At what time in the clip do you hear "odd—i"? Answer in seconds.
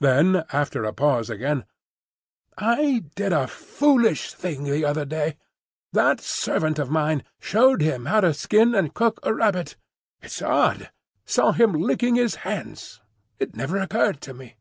10.42-10.88